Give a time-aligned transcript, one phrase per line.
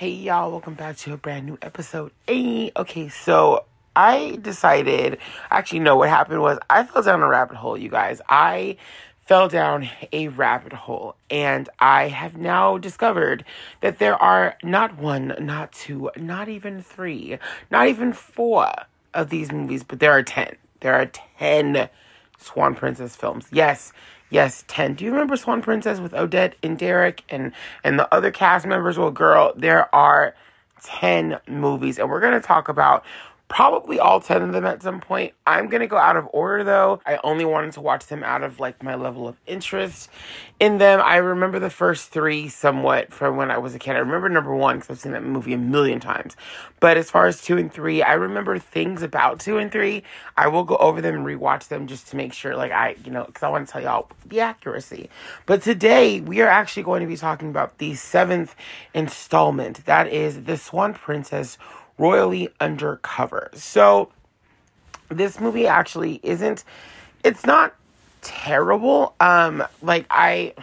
[0.00, 2.12] Hey y'all, welcome back to a brand new episode.
[2.26, 5.18] Hey, okay, so I decided,
[5.50, 8.22] actually, no, what happened was I fell down a rabbit hole, you guys.
[8.26, 8.78] I
[9.26, 13.44] fell down a rabbit hole and I have now discovered
[13.82, 17.36] that there are not one, not two, not even three,
[17.70, 18.72] not even four
[19.12, 20.56] of these movies, but there are 10.
[20.80, 21.90] There are 10
[22.38, 23.48] Swan Princess films.
[23.52, 23.92] Yes,
[24.30, 24.94] yes, 10.
[24.94, 27.52] Do you remember Swan Princess with Odette and Derek and,
[27.84, 28.98] and the other cast members?
[28.98, 30.34] Well, girl, there are
[30.82, 33.04] 10 movies, and we're going to talk about
[33.50, 35.34] probably all 10 of them at some point.
[35.44, 37.00] I'm going to go out of order though.
[37.04, 40.08] I only wanted to watch them out of like my level of interest
[40.60, 41.00] in them.
[41.02, 43.96] I remember the first three somewhat from when I was a kid.
[43.96, 46.36] I remember number one because I've seen that movie a million times.
[46.78, 50.04] But as far as two and three, I remember things about two and three.
[50.36, 53.10] I will go over them and rewatch them just to make sure, like, I, you
[53.10, 55.10] know, because I want to tell y'all the accuracy.
[55.46, 58.54] But today we are actually going to be talking about the seventh
[58.94, 59.84] installment.
[59.86, 61.58] That is The Swan Princess
[62.00, 63.50] royally undercover.
[63.52, 64.10] So
[65.10, 66.64] this movie actually isn't
[67.22, 67.74] it's not
[68.22, 69.14] terrible.
[69.20, 70.54] Um like I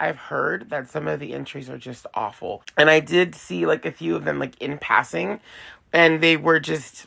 [0.00, 2.62] I've heard that some of the entries are just awful.
[2.76, 5.40] And I did see like a few of them like in passing
[5.92, 7.06] and they were just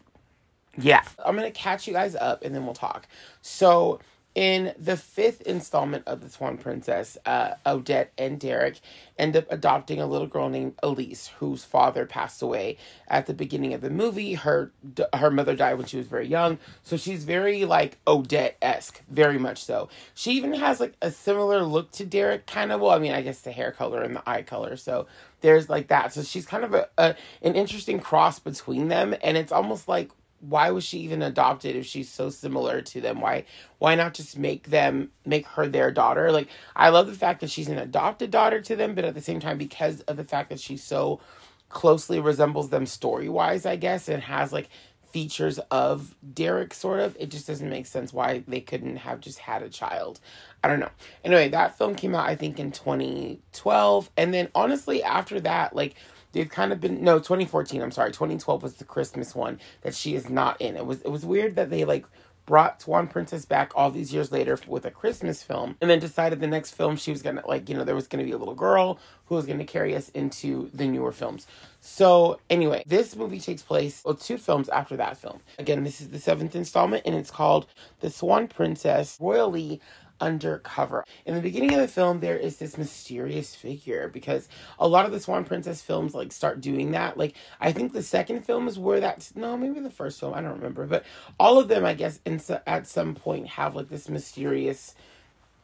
[0.78, 1.04] yeah.
[1.24, 3.08] I'm going to catch you guys up and then we'll talk.
[3.42, 4.00] So
[4.36, 8.80] in the fifth installment of The Swan Princess, uh, Odette and Derek
[9.18, 13.74] end up adopting a little girl named Elise, whose father passed away at the beginning
[13.74, 14.34] of the movie.
[14.34, 14.72] Her
[15.14, 19.38] her mother died when she was very young, so she's very like Odette esque, very
[19.38, 19.90] much so.
[20.16, 22.82] She even has like a similar look to Derek, kind of.
[22.82, 24.78] Well, I mean, I guess the hair color and the eye color.
[24.78, 25.06] So
[25.42, 26.14] there's like that.
[26.14, 30.10] So she's kind of a, a an interesting cross between them, and it's almost like
[30.44, 33.22] why was she even adopted if she's so similar to them?
[33.22, 33.46] Why
[33.80, 36.32] why not just make them make her their daughter?
[36.32, 39.22] Like I love the fact that she's an adopted daughter to them, but at the
[39.22, 41.22] same time because of the fact that she so
[41.70, 44.70] closely resembles them story-wise, I guess, and has like
[45.12, 49.40] features of Derek sort of, it just doesn't make sense why they couldn't have just
[49.40, 50.20] had a child.
[50.64, 50.90] I don't know.
[51.24, 55.96] Anyway, that film came out I think in 2012 and then honestly after that like
[56.34, 60.16] they've kind of been no 2014 i'm sorry 2012 was the christmas one that she
[60.16, 62.06] is not in it was it was weird that they like
[62.46, 66.40] brought Swan Princess back all these years later with a Christmas film, and then decided
[66.40, 68.56] the next film she was gonna like, you know, there was gonna be a little
[68.56, 71.48] girl who was gonna carry us into the newer films.
[71.80, 75.40] So anyway, this movie takes place well, two films after that film.
[75.58, 77.68] Again, this is the seventh installment, and it's called
[78.02, 79.82] The Swan Princess Royally
[80.24, 81.04] undercover.
[81.26, 84.48] In the beginning of the film, there is this mysterious figure because
[84.80, 87.18] a lot of the Swan Princess films like start doing that.
[87.18, 90.34] Like I think the second film is where that's no, maybe the first film.
[90.34, 91.04] I don't remember, but
[91.40, 94.96] all of them, I guess, in, at some point have like this mysterious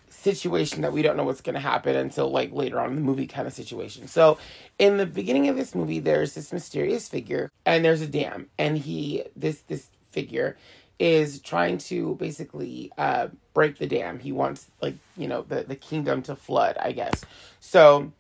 [0.09, 3.02] situation that we don't know what's going to happen until like later on in the
[3.02, 4.08] movie kind of situation.
[4.08, 4.38] So,
[4.78, 8.78] in the beginning of this movie there's this mysterious figure and there's a dam and
[8.78, 10.58] he this this figure
[10.99, 14.19] is trying to basically uh, break the dam.
[14.19, 17.25] He wants like you know the the kingdom to flood, I guess.
[17.59, 18.11] So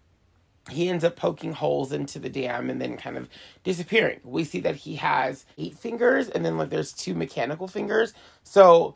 [0.69, 3.27] he ends up poking holes into the dam and then kind of
[3.63, 4.19] disappearing.
[4.23, 8.13] We see that he has eight fingers and then like there's two mechanical fingers.
[8.43, 8.95] So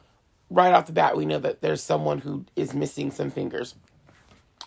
[0.49, 3.75] right off the bat, we know that there's someone who is missing some fingers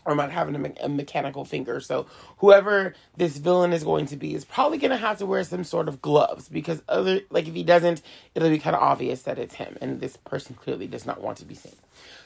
[0.06, 1.80] or not having a, me- a, mechanical finger.
[1.80, 2.06] So
[2.38, 5.64] whoever this villain is going to be is probably going to have to wear some
[5.64, 8.02] sort of gloves because other like if he doesn't,
[8.34, 11.38] it'll be kind of obvious that it's him, and this person clearly does not want
[11.38, 11.74] to be seen.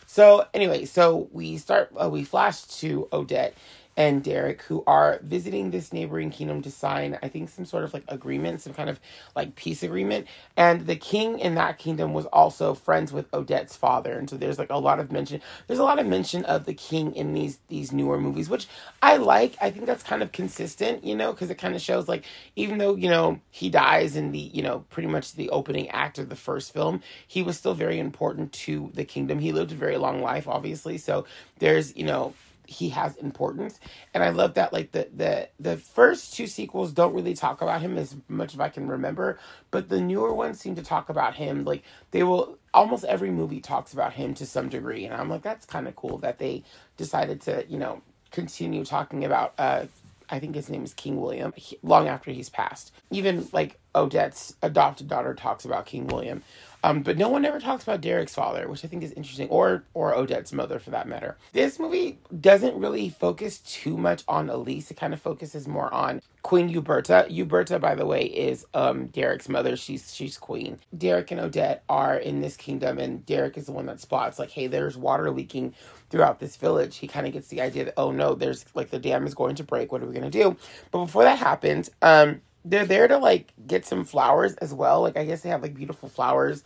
[0.06, 3.54] So anyway, so we start uh, we flash to Odette
[4.00, 7.92] and Derek, who are visiting this neighboring kingdom to sign, I think, some sort of
[7.92, 8.98] like agreement, some kind of
[9.36, 10.26] like peace agreement.
[10.56, 14.58] And the king in that kingdom was also friends with Odette's father, and so there's
[14.58, 15.42] like a lot of mention.
[15.66, 18.68] There's a lot of mention of the king in these these newer movies, which
[19.02, 19.54] I like.
[19.60, 22.24] I think that's kind of consistent, you know, because it kind of shows like
[22.56, 26.18] even though you know he dies in the you know pretty much the opening act
[26.18, 29.40] of the first film, he was still very important to the kingdom.
[29.40, 30.96] He lived a very long life, obviously.
[30.96, 31.26] So
[31.58, 32.32] there's you know
[32.70, 33.80] he has importance
[34.14, 37.80] and i love that like the the the first two sequels don't really talk about
[37.80, 39.38] him as much as i can remember
[39.72, 41.82] but the newer ones seem to talk about him like
[42.12, 45.66] they will almost every movie talks about him to some degree and i'm like that's
[45.66, 46.62] kind of cool that they
[46.96, 48.00] decided to you know
[48.30, 49.84] continue talking about uh
[50.30, 52.92] I think his name is King William, he, long after he's passed.
[53.10, 56.42] Even like Odette's adopted daughter talks about King William.
[56.82, 59.84] Um, but no one ever talks about Derek's father, which I think is interesting, or
[59.94, 61.36] or Odette's mother for that matter.
[61.52, 64.90] This movie doesn't really focus too much on Elise.
[64.90, 67.26] It kind of focuses more on Queen Uberta.
[67.30, 69.76] Uberta, by the way, is um, Derek's mother.
[69.76, 70.78] She's she's queen.
[70.96, 74.50] Derek and Odette are in this kingdom, and Derek is the one that spots like,
[74.50, 75.74] hey, there's water leaking
[76.10, 76.96] throughout this village.
[76.96, 79.56] He kind of gets the idea that oh no, there's like the dam is going
[79.56, 79.92] to break.
[79.92, 80.56] What are we gonna do?
[80.90, 85.02] But before that happens, um, they're there to like get some flowers as well.
[85.02, 86.64] Like I guess they have like beautiful flowers,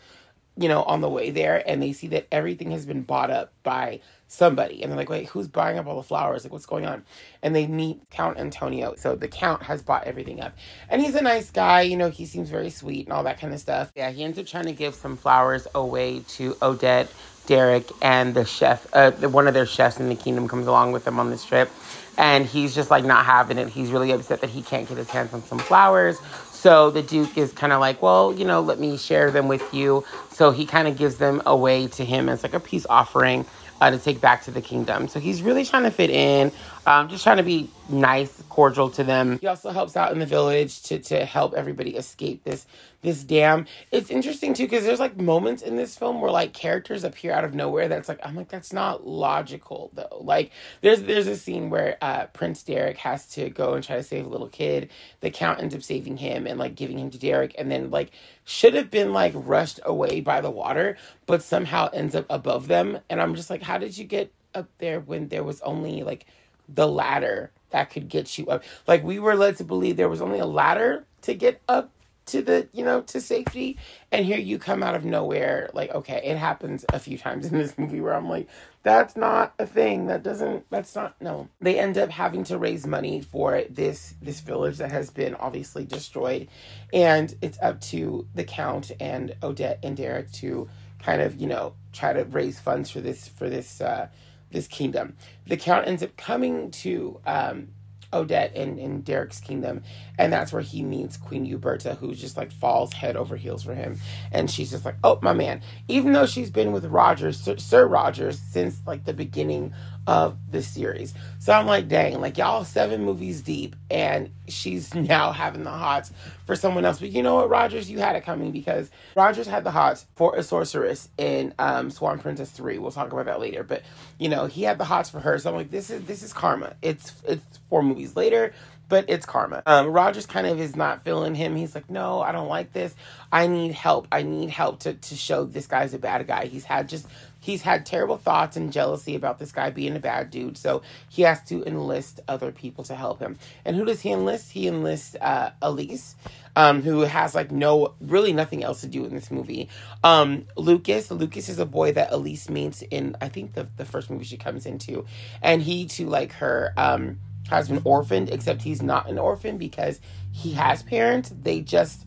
[0.57, 3.53] you know, on the way there, and they see that everything has been bought up
[3.63, 6.45] by somebody, and they're like, wait, who's buying up all the flowers?
[6.45, 7.05] Like what's going on?
[7.43, 8.95] And they meet Count Antonio.
[8.97, 10.57] So the Count has bought everything up,
[10.89, 11.83] and he's a nice guy.
[11.83, 13.93] You know, he seems very sweet and all that kind of stuff.
[13.95, 17.13] Yeah, he ends up trying to give some flowers away to Odette.
[17.47, 21.05] Derek and the chef, uh, one of their chefs in the kingdom comes along with
[21.05, 21.71] them on this trip
[22.19, 23.69] and he's just like not having it.
[23.69, 26.19] He's really upset that he can't get his hands on some flowers.
[26.53, 29.75] So the Duke is kind of like, well, you know, let me share them with
[29.75, 30.05] you.
[30.31, 33.45] So he kind of gives them away to him as like a peace offering
[33.81, 35.09] uh, to take back to the kingdom.
[35.09, 36.53] So he's really trying to fit in,
[36.87, 39.39] um, just trying to be nice, cordial to them.
[39.41, 42.67] He also helps out in the village to to help everybody escape this
[43.05, 43.67] this dam.
[43.93, 47.45] It's interesting too because there's like moments in this film where like characters appear out
[47.45, 47.89] of nowhere.
[47.89, 50.19] That's like I'm like that's not logical though.
[50.23, 54.03] Like there's there's a scene where uh, Prince Derek has to go and try to
[54.03, 54.91] save a little kid.
[55.21, 58.11] The Count ends up saving him and like giving him to Derek, and then like
[58.45, 60.97] should have been like rushed away by the water,
[61.27, 62.99] but somehow ends up above them.
[63.09, 66.27] And I'm just like, how did you get up there when there was only like
[66.69, 68.65] the ladder that could get you up?
[68.87, 71.91] Like we were led to believe there was only a ladder to get up
[72.27, 73.79] to the you know to safety.
[74.13, 77.59] And here you come out of nowhere like okay it happens a few times in
[77.59, 78.49] this movie where i'm like
[78.85, 80.07] that's not a thing.
[80.07, 81.49] That doesn't that's not no.
[81.61, 85.87] They end up having to raise money for this this village that has been obviously
[85.87, 86.49] destroyed.
[86.93, 90.69] And it's up to the count and odette and derek to
[91.03, 94.09] kind of you know try to raise funds for this for this uh
[94.51, 95.17] this kingdom.
[95.47, 97.69] The count ends up coming to um
[98.15, 99.83] Odette in, in Derek's kingdom.
[100.19, 103.75] And that's where he meets Queen Uberta, who just like falls head over heels for
[103.75, 103.99] him.
[104.33, 105.61] And she's just like, oh, my man.
[105.89, 109.75] Even though she's been with Rogers, Sir, Sir Rogers, since like the beginning
[110.07, 111.15] of the series.
[111.39, 116.13] So I'm like, dang, like y'all seven movies deep, and she's now having the hots
[116.47, 117.01] for someone else.
[117.01, 120.37] But you know what, Rogers, you had it coming because Rogers had the hots for
[120.37, 122.79] a sorceress in um, Swan Princess three.
[122.79, 123.63] We'll talk about that later.
[123.63, 123.83] But
[124.19, 125.39] you know, he had the hots for her.
[125.39, 126.75] So I'm like, this is this is karma.
[126.83, 128.53] It's it's four movies later
[128.89, 129.63] but it's karma.
[129.67, 131.57] Um, Rogers kind of is not feeling him.
[131.57, 132.95] He's like, no, I don't like this.
[133.33, 134.07] I need help.
[134.13, 136.47] I need help to, to show this guy's a bad guy.
[136.47, 137.07] He's had just
[137.45, 140.57] he's had terrible thoughts and jealousy about this guy being a bad dude.
[140.57, 140.81] So
[141.11, 143.39] he has to enlist other people to help him.
[143.67, 144.53] And who does he enlist?
[144.53, 146.17] He enlists uh, Elise,
[146.57, 149.69] um, who has like no, really nothing else to do in this movie.
[150.03, 154.09] Um, Lucas, Lucas is a boy that Elise meets in, I think the, the first
[154.09, 155.05] movie she comes into.
[155.43, 157.19] And he too, like her, um,
[157.51, 160.01] has been orphaned, except he's not an orphan because
[160.33, 161.31] he has parents.
[161.43, 162.07] They just,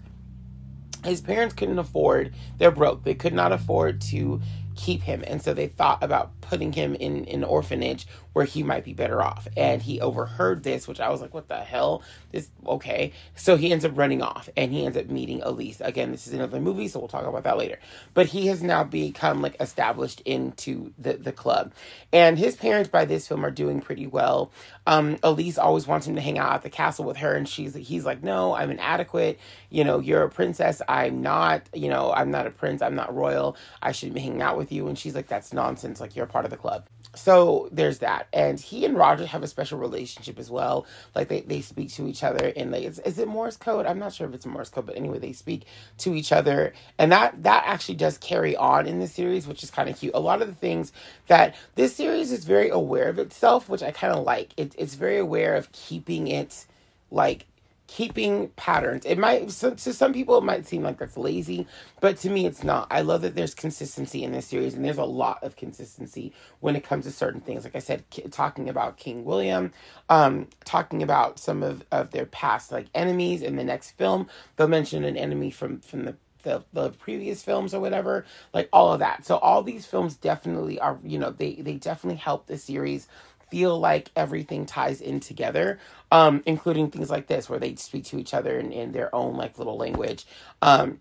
[1.06, 3.04] his parents couldn't afford, they're broke.
[3.04, 4.42] They could not afford to
[4.78, 5.24] keep him.
[5.28, 9.20] And so they thought about putting him in, an orphanage where he might be better
[9.20, 9.48] off.
[9.58, 12.04] And he overheard this, which I was like, what the hell?
[12.32, 13.12] This, okay.
[13.34, 15.82] So he ends up running off and he ends up meeting Elise.
[15.82, 17.80] Again, this is another movie, so we'll talk about that later.
[18.14, 21.74] But he has now become like established into the, the club.
[22.14, 24.52] And his parents by this film are doing pretty well.
[24.86, 27.34] Um, Elise always wants him to hang out at the castle with her.
[27.34, 29.40] And she's, he's like, no, I'm inadequate.
[29.72, 30.80] You know, you're a princess.
[30.88, 32.84] I'm not, you know, I'm not a prince.
[32.84, 33.58] I'm not royal.
[33.82, 34.88] I shouldn't be hanging out with you.
[34.88, 36.00] And she's like, that's nonsense.
[36.00, 36.86] Like, you're part of the club
[37.18, 38.28] so there's that.
[38.34, 40.88] And he and roger have a special relationship as well.
[41.16, 43.86] Like they, they speak to each other and like is, is it morse code?
[43.88, 45.66] I'm not sure if it's morse code but anyway they speak
[46.00, 46.74] to each other.
[47.00, 50.14] And that that actually does carry on in the series which is kind of cute.
[50.16, 50.94] A lot of the things
[51.28, 54.52] that this series is very aware of itself which i kind of like.
[54.58, 56.66] It, it's very aware of keeping it
[57.12, 57.46] like
[57.88, 59.06] keeping patterns.
[59.06, 61.68] It might to some people it might seem like that's lazy,
[62.02, 62.88] but to me it's not.
[62.92, 66.76] I love that there's consistency in this series, and there's a lot of consistency when
[66.76, 67.64] it comes to certain things.
[67.66, 69.74] Like I said, talking about King William,
[70.10, 74.28] um, talking about some of of their past like enemies in the next film.
[74.58, 78.94] They'll mention an enemy from from the the, the previous films or whatever like all
[78.94, 82.58] of that so all these films definitely are you know they they definitely help the
[82.58, 83.08] series
[83.50, 85.80] feel like everything ties in together,
[86.12, 89.36] um, including things like this where they speak to each other in, in their own
[89.36, 90.26] like little language.
[90.62, 91.00] Um,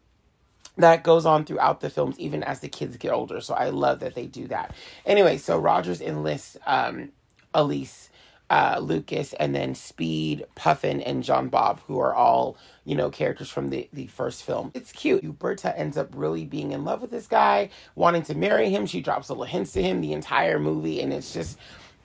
[0.79, 3.41] that goes on throughout the films, even as the kids get older.
[3.41, 4.75] So I love that they do that.
[5.07, 7.12] Anyway, so Rogers enlists um,
[7.55, 8.11] Elise
[8.49, 13.50] uh, Lucas, and then Speed, Puffin, and John Bob, who are all, you know, characters
[13.50, 14.71] from the, the first film.
[14.75, 15.25] It's cute.
[15.25, 18.87] Huberta ends up really being in love with this guy, wanting to marry him.
[18.87, 21.59] She drops little hints to him the entire movie, and it's just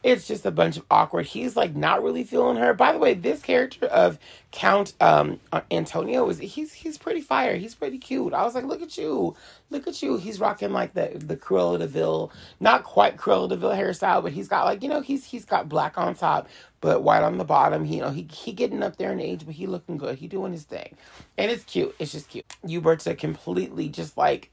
[0.03, 1.27] it's just a bunch of awkward.
[1.27, 2.73] He's like not really feeling her.
[2.73, 4.17] By the way, this character of
[4.51, 5.39] Count um,
[5.69, 7.55] Antonio is he's he's pretty fire.
[7.55, 8.33] He's pretty cute.
[8.33, 9.35] I was like, look at you,
[9.69, 10.17] look at you.
[10.17, 14.33] He's rocking like the the Cruella de Vil, not quite Cruella de Vil hairstyle, but
[14.33, 16.49] he's got like you know he's he's got black on top,
[16.81, 17.85] but white on the bottom.
[17.85, 20.17] He, you know he he getting up there in age, but he looking good.
[20.17, 20.97] He doing his thing,
[21.37, 21.95] and it's cute.
[21.99, 22.45] It's just cute.
[22.65, 24.49] Huberta completely just like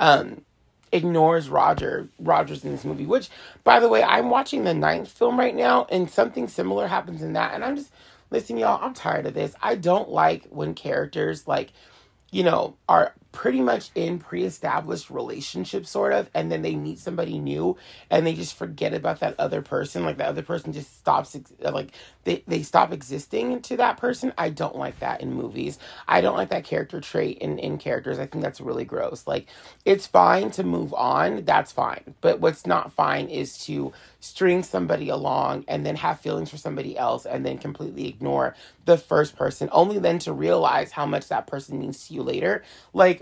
[0.00, 0.42] um
[0.92, 3.06] ignores Roger Rogers in this movie.
[3.06, 3.28] Which,
[3.64, 7.34] by the way, I'm watching the ninth film right now, and something similar happens in
[7.34, 7.54] that.
[7.54, 7.92] And I'm just
[8.30, 8.82] listen, y'all.
[8.82, 9.54] I'm tired of this.
[9.62, 11.72] I don't like when characters like,
[12.30, 17.38] you know, are pretty much in pre-established relationships sort of and then they meet somebody
[17.38, 17.76] new
[18.10, 21.72] and they just forget about that other person like the other person just stops uh,
[21.72, 21.92] like
[22.24, 24.32] they, they stop existing to that person.
[24.36, 25.78] I don't like that in movies.
[26.06, 28.18] I don't like that character trait in, in characters.
[28.18, 29.26] I think that's really gross.
[29.26, 29.46] Like
[29.84, 32.14] it's fine to move on that's fine.
[32.20, 36.96] But what's not fine is to string somebody along and then have feelings for somebody
[36.98, 41.46] else and then completely ignore the first person only then to realize how much that
[41.46, 42.62] person means to you later.
[42.92, 43.19] Like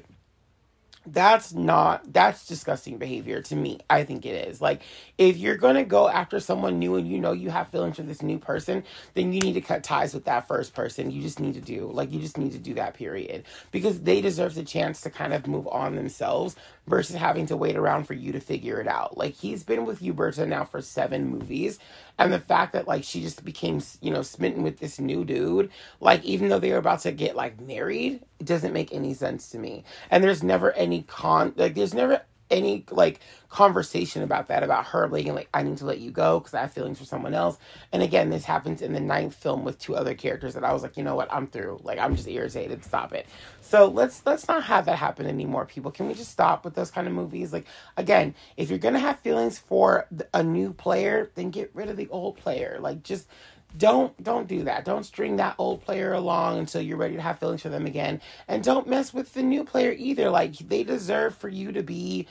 [1.12, 3.81] that's not that's disgusting behavior to me.
[3.91, 4.61] I think it is.
[4.61, 4.83] Like
[5.19, 8.23] if you're gonna go after someone new and you know you have feelings for this
[8.23, 8.85] new person
[9.15, 11.11] then you need to cut ties with that first person.
[11.11, 13.45] You just need to do like you just need to do that period.
[13.73, 17.77] Because they deserve the chance to kind of move on themselves versus having to wait
[17.77, 19.19] around for you to figure it out.
[19.19, 21.79] Like he's been with Huberta now for seven movies
[22.19, 25.71] and the fact that like she just became you know smitten with this new dude
[26.01, 29.51] like even though they were about to get like married it doesn't make any sense
[29.51, 29.85] to me.
[30.11, 35.09] And there's never any con like there's never any like conversation about that about her
[35.09, 37.59] being like i need to let you go because i have feelings for someone else.
[37.93, 40.83] And again this happens in the ninth film with two other characters that i was
[40.83, 41.33] like you know what?
[41.33, 41.81] I'm through.
[41.85, 42.85] Like i'm just irritated.
[42.85, 43.28] Stop it.
[43.61, 45.90] So let's let's not have that happen anymore people.
[45.93, 47.52] Can we just stop with those kind of movies?
[47.52, 51.97] Like again if you're gonna have feelings for a new player then get rid of
[51.97, 52.78] the old player.
[52.81, 53.28] Like just
[53.77, 54.85] don't don't do that.
[54.85, 58.21] Don't string that old player along until you're ready to have feelings for them again.
[58.49, 60.31] And don't mess with the new player either.
[60.31, 62.27] Like they deserve for you to be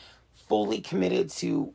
[0.47, 1.73] fully committed to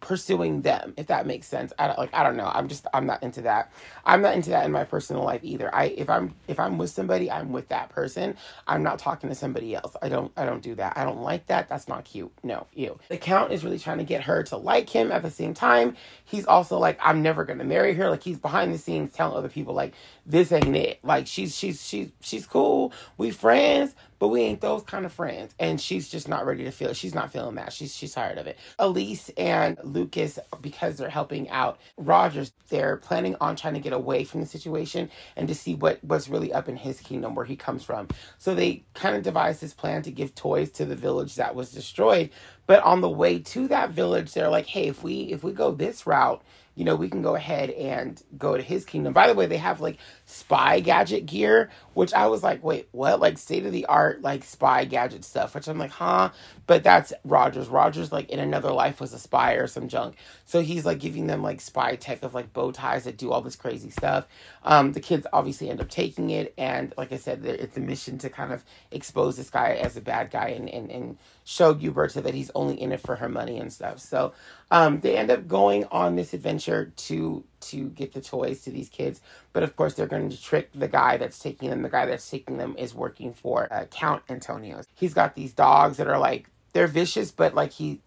[0.00, 1.72] pursuing them if that makes sense.
[1.78, 2.50] I don't like i don't know.
[2.54, 3.72] I'm just i'm not into that.
[4.04, 5.74] I'm not into that in my personal life either.
[5.74, 8.36] I if i'm if i'm with somebody i'm with that person.
[8.66, 9.96] I'm not talking to somebody else.
[10.02, 10.96] I don't i don't do that.
[10.96, 11.68] I don't like that.
[11.68, 12.32] That's not cute.
[12.42, 15.30] No you the count is really trying to get her to like him at the
[15.30, 15.96] same time.
[16.24, 18.10] He's also like i'm never gonna marry her.
[18.10, 19.94] Like he's behind the scenes telling other people like
[20.26, 21.00] this ain't it.
[21.02, 22.92] Like she's she's she's she's cool.
[23.16, 25.54] We friends but we ain't those kind of friends.
[25.58, 26.96] And she's just not ready to feel it.
[26.96, 27.72] She's not feeling that.
[27.72, 28.58] She's she's tired of it.
[28.78, 34.24] Elise and Lucas, because they're helping out Rogers, they're planning on trying to get away
[34.24, 37.56] from the situation and to see what what's really up in his kingdom where he
[37.56, 38.08] comes from.
[38.38, 41.72] So they kind of devised this plan to give toys to the village that was
[41.72, 42.30] destroyed.
[42.66, 45.72] But on the way to that village, they're like, hey, if we if we go
[45.72, 46.42] this route,
[46.74, 49.12] you know, we can go ahead and go to his kingdom.
[49.12, 49.98] By the way, they have like
[50.28, 53.18] spy gadget gear, which I was like, wait, what?
[53.18, 56.30] Like state of the art, like spy gadget stuff, which I'm like, huh?
[56.66, 57.68] But that's Rogers.
[57.68, 60.16] Rogers, like in another life, was a spy or some junk.
[60.44, 63.40] So he's like giving them like spy tech of like bow ties that do all
[63.40, 64.26] this crazy stuff.
[64.64, 66.52] Um, the kids obviously end up taking it.
[66.58, 70.02] And like I said, it's a mission to kind of expose this guy as a
[70.02, 73.58] bad guy and, and, and show Huberta that he's only in it for her money
[73.58, 73.98] and stuff.
[73.98, 74.34] So
[74.70, 78.88] um, they end up going on this adventure to to get the toys to these
[78.88, 79.20] kids.
[79.52, 81.82] But of course, they're going to trick the guy that's taking them.
[81.82, 84.82] The guy that's taking them is working for uh, Count Antonio.
[84.94, 88.00] He's got these dogs that are like they're vicious, but like he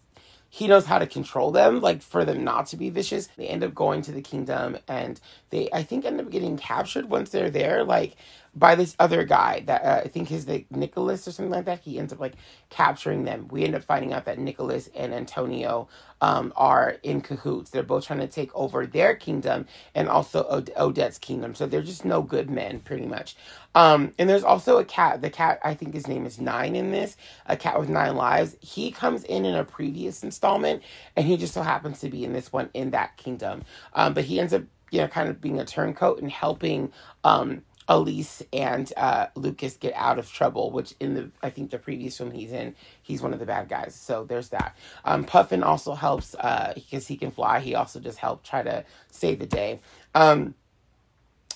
[0.54, 3.28] he knows how to control them, like for them not to be vicious.
[3.38, 5.18] They end up going to the kingdom and
[5.48, 7.84] they, I think, end up getting captured once they're there.
[7.84, 8.16] Like,
[8.54, 11.80] by this other guy that uh, I think is the Nicholas or something like that.
[11.80, 12.34] He ends up like
[12.70, 13.48] capturing them.
[13.50, 15.88] We end up finding out that Nicholas and Antonio
[16.20, 17.70] um, are in cahoots.
[17.70, 21.54] They're both trying to take over their kingdom and also Od- Odette's kingdom.
[21.54, 23.36] So they're just no good men, pretty much.
[23.74, 25.22] Um, and there's also a cat.
[25.22, 27.16] The cat, I think his name is Nine in this,
[27.46, 28.56] a cat with nine lives.
[28.60, 30.82] He comes in in a previous installment,
[31.16, 33.64] and he just so happens to be in this one in that kingdom.
[33.94, 36.92] Um, but he ends up, you know, kind of being a turncoat and helping.
[37.24, 41.78] Um, Elise and uh, Lucas get out of trouble, which in the I think the
[41.78, 43.94] previous film he's in, he's one of the bad guys.
[43.94, 44.74] So there's that.
[45.04, 47.60] Um, Puffin also helps uh, because he can fly.
[47.60, 49.80] He also just helped try to save the day.
[50.14, 50.54] Um,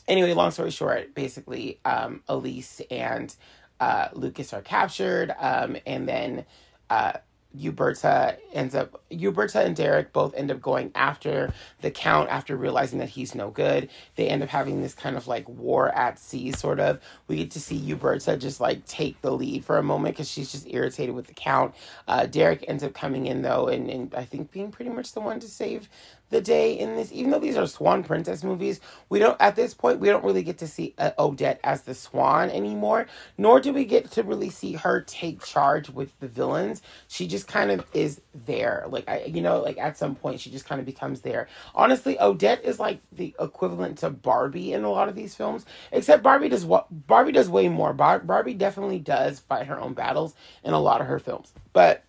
[0.07, 3.35] anyway, long story short, basically, um, Elise and
[3.81, 6.45] uh, Lucas are captured, um, and then
[6.91, 7.15] uh,
[7.59, 12.99] Uberta ends up Uberta and Derek both end up going after the count after realizing
[12.99, 13.89] that he's no good.
[14.17, 17.01] They end up having this kind of like war at sea sort of.
[17.29, 20.53] We get to see Uberta just like take the lead for a moment because she's
[20.53, 21.75] just irritated with the count.
[22.09, 25.21] Uh, Derek ends up coming in though and, and I think being pretty much the
[25.21, 25.89] one to save
[26.31, 29.75] the day in this even though these are swan princess movies we don't at this
[29.75, 33.07] point we don't really get to see uh, odette as the swan anymore
[33.39, 36.83] nor do we get to really see her take charge with the villains.
[37.09, 38.87] She just kind of is there.
[38.89, 41.49] Like i you know like at some point she just kind of becomes there.
[41.75, 46.23] Honestly odette is like the equivalent to barbie in a lot of these films except
[46.23, 47.93] barbie does what barbie does way more.
[47.93, 51.53] Bar- barbie definitely does fight her own battles in a lot of her films.
[51.73, 52.05] But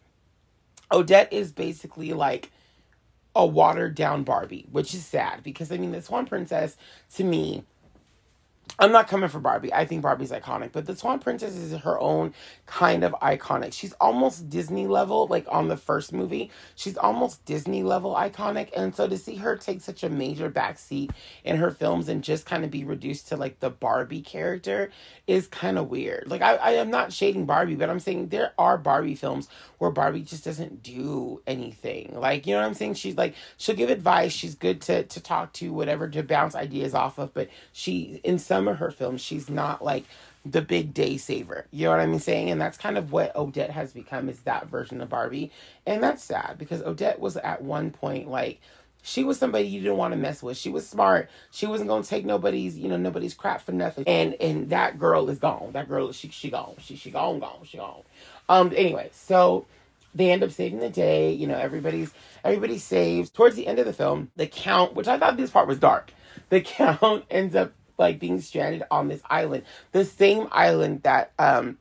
[0.91, 2.51] odette is basically like
[3.38, 6.75] a watered down Barbie, which is sad because I mean, the Swan Princess
[7.15, 7.63] to me
[8.79, 9.74] I'm not coming for Barbie.
[9.74, 12.34] I think Barbie's iconic, but the Swan Princess is her own
[12.67, 13.74] kind of iconic.
[13.74, 16.51] She's almost Disney level, like on the first movie.
[16.75, 18.69] She's almost Disney level iconic.
[18.75, 21.12] And so to see her take such a major backseat
[21.43, 24.91] in her films and just kind of be reduced to like the Barbie character
[25.25, 26.25] is kind of weird.
[26.27, 29.91] Like, I, I am not shading Barbie, but I'm saying there are Barbie films where
[29.91, 32.13] Barbie just doesn't do anything.
[32.19, 32.96] Like, you know what I'm saying?
[32.96, 34.34] She's like, she'll give advice.
[34.34, 38.38] She's good to, to talk to, whatever, to bounce ideas off of, but she, in
[38.39, 40.03] some some of her films, she's not like
[40.45, 41.65] the big day saver.
[41.71, 42.50] You know what I'm saying?
[42.50, 45.51] And that's kind of what Odette has become is that version of Barbie.
[45.86, 48.59] And that's sad because Odette was at one point like
[49.03, 50.57] she was somebody you didn't want to mess with.
[50.57, 51.29] She was smart.
[51.51, 54.03] She wasn't gonna take nobody's, you know, nobody's crap for nothing.
[54.05, 55.71] And and that girl is gone.
[55.71, 56.75] That girl she she gone.
[56.79, 57.59] She she gone gone.
[57.63, 58.01] She gone.
[58.50, 59.65] Um anyway, so
[60.13, 61.31] they end up saving the day.
[61.31, 62.12] You know, everybody's
[62.43, 63.29] everybody saves.
[63.29, 66.12] Towards the end of the film, the count, which I thought this part was dark,
[66.50, 71.77] the count ends up like being stranded on this island, the same island that um,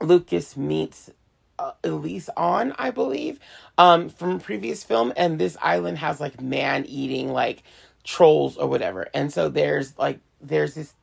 [0.00, 1.10] Lucas meets
[1.58, 3.38] uh, Elise on, I believe,
[3.76, 7.62] um, from previous film, and this island has like man eating like
[8.02, 10.94] trolls or whatever, and so there's like there's this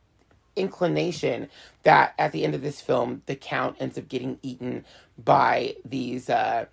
[0.56, 1.48] inclination
[1.84, 4.84] that at the end of this film the count ends up getting eaten
[5.16, 6.66] by these uh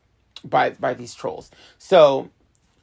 [0.43, 1.51] by by these trolls.
[1.77, 2.29] So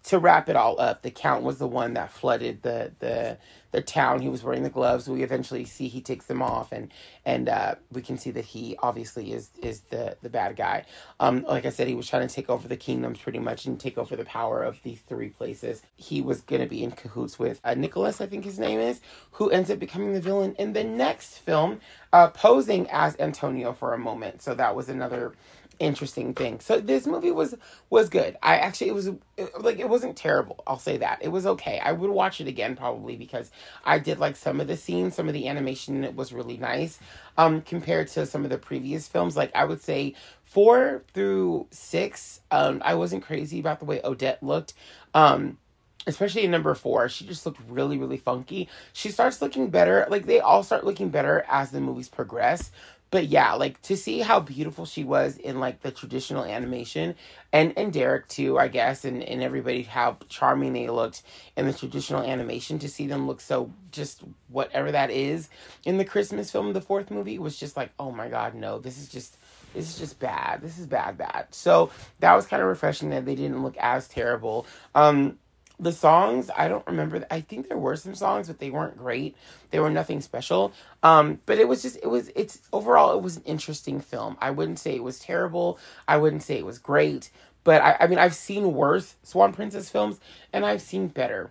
[0.05, 3.39] to wrap it all up, the count was the one that flooded the the
[3.73, 4.21] the town.
[4.23, 5.09] He was wearing the gloves.
[5.09, 6.93] We eventually see he takes them off, and
[7.27, 10.85] and uh, we can see that he obviously is is the the bad guy.
[11.21, 13.81] Um, like I said, he was trying to take over the kingdoms pretty much and
[13.81, 15.83] take over the power of these three places.
[15.97, 19.01] He was gonna be in cahoots with uh, Nicholas, I think his name is,
[19.33, 21.81] who ends up becoming the villain in the next film,
[22.13, 24.43] uh, posing as Antonio for a moment.
[24.43, 25.33] So that was another
[25.79, 26.61] interesting thing.
[26.61, 27.55] So this movie was
[27.91, 28.37] was good.
[28.43, 30.63] I actually it was it, like it wasn't terrible.
[30.67, 31.19] I'll say that.
[31.23, 31.81] It was okay.
[31.81, 33.51] I would watch it again probably because
[33.85, 36.99] I did like some of the scenes, some of the animation it was really nice.
[37.37, 42.41] Um compared to some of the previous films, like I would say 4 through 6,
[42.51, 44.75] um I wasn't crazy about the way Odette looked.
[45.15, 45.59] Um
[46.07, 48.69] especially in number four, she just looked really, really funky.
[48.93, 50.07] She starts looking better.
[50.11, 52.71] Like they all start looking better as the movies progress
[53.13, 57.15] but yeah, like to see how beautiful she was in like the traditional animation
[57.53, 61.23] and and Derek too, I guess, and and everybody how charming they looked
[61.55, 65.51] in the traditional animation to see them look so just whatever that is
[65.85, 68.79] in the Christmas film, the fourth movie was just like, "Oh my god, no.
[68.79, 69.37] This is just
[69.75, 70.63] this is just bad.
[70.63, 74.09] This is bad bad." So, that was kind of refreshing that they didn't look as
[74.09, 74.67] terrible.
[74.95, 75.39] Um
[75.83, 79.37] the songs i don't remember i think there were some songs but they weren't great.
[79.71, 80.73] They were nothing special.
[81.03, 84.37] Um but it was just it was it's overall it was an interesting film.
[84.41, 85.79] I wouldn't say it was terrible.
[86.07, 87.31] I wouldn't say it was great.
[87.65, 90.21] But i, I mean i've seen worse swan princess films
[90.53, 91.51] and i've seen better.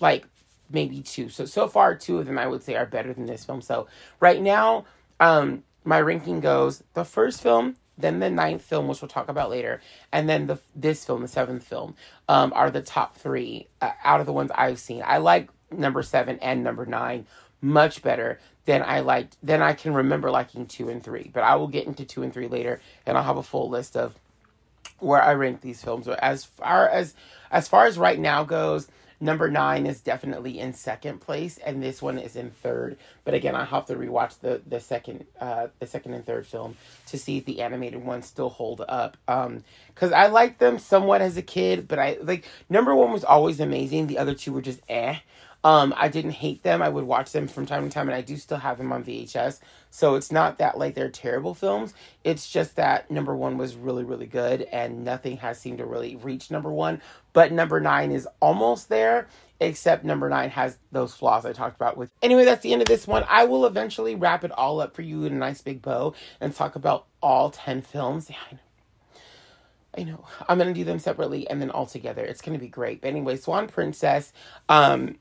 [0.00, 0.26] Like
[0.68, 1.28] maybe two.
[1.28, 3.60] So so far two of them i would say are better than this film.
[3.60, 3.86] So
[4.18, 4.86] right now
[5.20, 9.50] um my ranking goes the first film then the ninth film, which we'll talk about
[9.50, 9.80] later,
[10.12, 11.94] and then the this film, the seventh film,
[12.28, 15.02] um, are the top three uh, out of the ones I've seen.
[15.04, 17.26] I like number seven and number nine
[17.60, 19.36] much better than I liked.
[19.42, 21.30] Than I can remember liking two and three.
[21.32, 23.96] But I will get into two and three later, and I'll have a full list
[23.96, 24.14] of
[24.98, 26.08] where I rank these films.
[26.08, 27.14] As far as
[27.50, 28.88] as far as right now goes,
[29.20, 32.98] Number nine is definitely in second place, and this one is in third.
[33.24, 36.76] But again, I have to rewatch the the second uh the second and third film
[37.06, 39.16] to see if the animated ones still hold up.
[39.28, 43.24] Um, because I liked them somewhat as a kid, but I like number one was
[43.24, 44.08] always amazing.
[44.08, 45.18] The other two were just eh.
[45.66, 46.80] Um, I didn't hate them.
[46.80, 49.02] I would watch them from time to time, and I do still have them on
[49.02, 49.58] VHS.
[49.90, 51.92] So it's not that like they're terrible films.
[52.22, 56.14] It's just that number one was really, really good, and nothing has seemed to really
[56.14, 57.02] reach number one.
[57.32, 59.26] But number nine is almost there,
[59.58, 62.12] except number nine has those flaws I talked about with.
[62.22, 63.24] Anyway, that's the end of this one.
[63.28, 66.54] I will eventually wrap it all up for you in a nice big bow and
[66.54, 68.30] talk about all 10 films.
[68.30, 68.58] Yeah,
[69.98, 70.26] I know.
[70.48, 72.24] I'm gonna do them separately and then all together.
[72.24, 73.00] It's gonna be great.
[73.00, 74.32] But anyway, Swan Princess.
[74.68, 75.16] Um,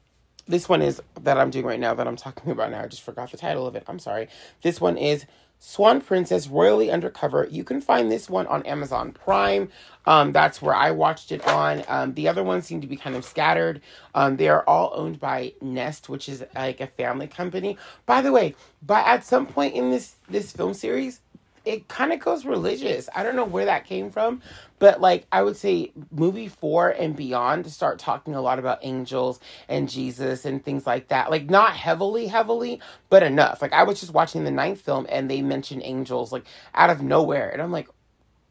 [0.48, 2.84] this one is that I'm doing right now that I'm talking about now.
[2.84, 3.84] I just forgot the title of it.
[3.88, 4.28] I'm sorry.
[4.62, 5.26] This one is
[5.60, 7.48] Swan Princess Royally Undercover.
[7.50, 9.70] You can find this one on Amazon Prime.
[10.06, 11.84] Um, that's where I watched it on.
[11.88, 13.82] Um, the other ones seem to be kind of scattered.
[14.14, 17.78] Um, they are all owned by Nest, which is like a family company.
[18.06, 18.56] By the way,
[18.86, 21.22] but at some point in this this film series,
[21.66, 23.10] it kind of goes religious.
[23.16, 24.42] I don't know where that came from,
[24.80, 29.40] but like I would say movie 4 and beyond start talking a lot about angels
[29.70, 31.32] and Jesus and things like that.
[31.32, 33.62] Like not heavily heavily, but enough.
[33.62, 37.02] Like I was just watching the ninth film and they mentioned angels like out of
[37.02, 37.88] nowhere and I'm like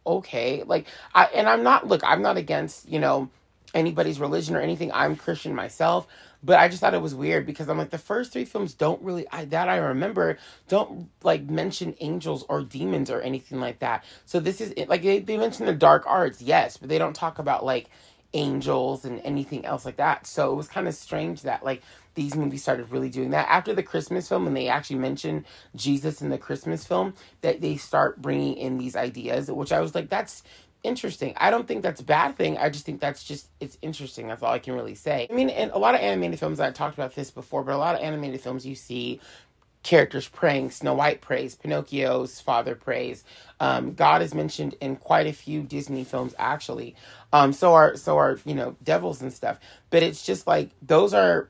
[0.06, 3.30] okay, like I and I'm not look, I'm not against, you know,
[3.74, 4.92] anybody's religion or anything.
[4.92, 6.06] I'm Christian myself,
[6.44, 9.00] but I just thought it was weird because I'm like the first three films don't
[9.02, 14.04] really I, that I remember don't like mention angels or demons or anything like that.
[14.26, 17.38] So this is like they, they mention the dark arts, yes, but they don't talk
[17.38, 17.88] about like
[18.34, 20.26] angels and anything else like that.
[20.26, 21.82] So it was kind of strange that like
[22.14, 26.22] these movies started really doing that after the Christmas film, and they actually mentioned Jesus
[26.22, 27.14] in the Christmas film.
[27.40, 30.42] That they start bringing in these ideas, which I was like, that's
[30.84, 31.34] interesting.
[31.36, 32.56] I don't think that's a bad thing.
[32.58, 34.28] I just think that's just it's interesting.
[34.28, 35.26] That's all I can really say.
[35.28, 37.78] I mean, in a lot of animated films, I talked about this before, but a
[37.78, 39.20] lot of animated films you see
[39.82, 40.70] characters praying.
[40.70, 43.24] Snow White prays, Pinocchio's father prays.
[43.60, 46.94] Um, God is mentioned in quite a few Disney films, actually.
[47.32, 49.58] Um, so are so are you know devils and stuff.
[49.90, 51.48] But it's just like those are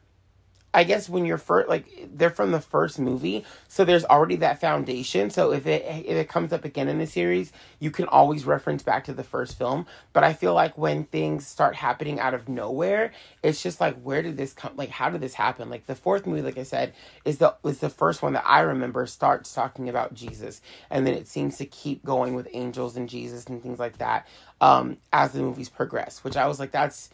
[0.74, 4.60] I guess when you're first, like they're from the first movie, so there's already that
[4.60, 5.30] foundation.
[5.30, 8.82] So if it if it comes up again in the series, you can always reference
[8.82, 9.86] back to the first film.
[10.12, 14.20] But I feel like when things start happening out of nowhere, it's just like where
[14.22, 14.72] did this come?
[14.76, 15.70] Like how did this happen?
[15.70, 16.92] Like the fourth movie, like I said,
[17.24, 20.60] is the is the first one that I remember starts talking about Jesus,
[20.90, 24.26] and then it seems to keep going with angels and Jesus and things like that
[24.60, 26.24] um, as the movies progress.
[26.24, 27.10] Which I was like, that's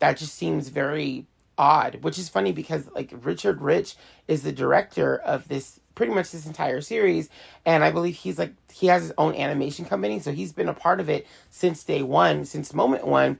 [0.00, 1.26] that just seems very
[1.58, 3.96] odd, which is funny because like Richard Rich
[4.28, 7.28] is the director of this pretty much this entire series
[7.66, 10.74] and I believe he's like he has his own animation company, so he's been a
[10.74, 13.38] part of it since day 1, since moment 1.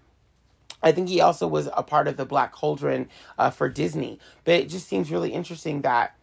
[0.82, 4.18] I think he also was a part of the Black Cauldron uh, for Disney.
[4.44, 6.16] But it just seems really interesting that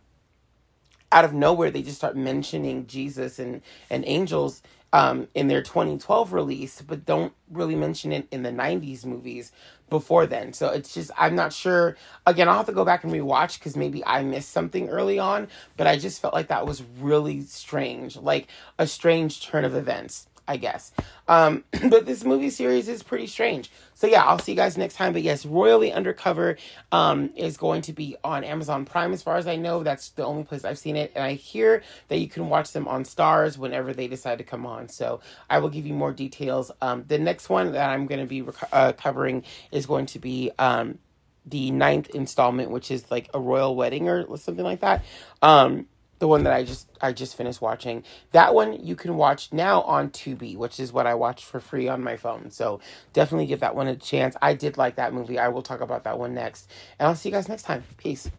[1.12, 4.62] out of nowhere they just start mentioning Jesus and and angels
[4.94, 9.52] um, in their 2012 release, but don't really mention it in the 90s movies
[9.90, 10.54] before then.
[10.54, 11.96] So it's just, I'm not sure.
[12.26, 15.48] Again, I'll have to go back and rewatch because maybe I missed something early on,
[15.78, 18.48] but I just felt like that was really strange, like
[18.78, 20.28] a strange turn of events.
[20.50, 20.92] I guess.
[21.28, 23.70] Um, but this movie series is pretty strange.
[23.94, 25.14] So yeah, I'll see you guys next time.
[25.14, 26.58] But yes, Royally Undercover
[26.92, 29.84] um, is going to be on Amazon Prime as far as I know.
[29.84, 31.12] That's the only place I've seen it.
[31.16, 34.66] And I hear that you can watch them on Starz whenever they decide to come
[34.66, 34.90] on.
[34.90, 36.72] So I will give you more details.
[36.82, 40.52] Um, the next one that I'm going to be uh, covering is going to be
[40.58, 40.98] um,
[41.46, 45.06] the ninth installment, which is like a royal wedding or something like that.
[45.44, 45.86] Um,
[46.20, 48.04] the one that I just I just finished watching.
[48.32, 51.88] That one you can watch now on Tubi, which is what I watch for free
[51.90, 52.52] on my phone.
[52.52, 52.82] So
[53.14, 54.36] definitely give that one a chance.
[54.42, 55.40] I did like that movie.
[55.40, 56.72] I will talk about that one next.
[57.00, 57.84] And I'll see you guys next time.
[57.98, 58.32] Peace.